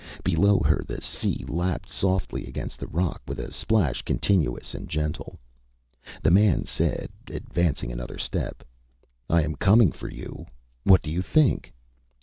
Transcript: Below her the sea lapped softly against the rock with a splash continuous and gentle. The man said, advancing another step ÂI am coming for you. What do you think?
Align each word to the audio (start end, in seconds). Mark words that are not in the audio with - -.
Below 0.23 0.61
her 0.65 0.81
the 0.87 0.99
sea 0.99 1.45
lapped 1.47 1.87
softly 1.87 2.45
against 2.47 2.79
the 2.79 2.87
rock 2.87 3.21
with 3.27 3.37
a 3.37 3.51
splash 3.53 4.01
continuous 4.01 4.73
and 4.73 4.89
gentle. 4.89 5.37
The 6.23 6.31
man 6.31 6.65
said, 6.65 7.09
advancing 7.29 7.91
another 7.91 8.17
step 8.17 8.63
ÂI 9.29 9.43
am 9.43 9.55
coming 9.57 9.91
for 9.91 10.09
you. 10.09 10.47
What 10.85 11.03
do 11.03 11.11
you 11.11 11.21
think? 11.21 11.71